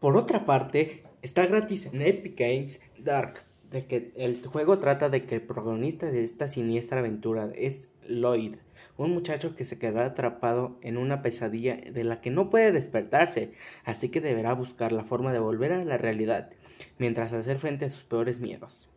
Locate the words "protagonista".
5.42-6.06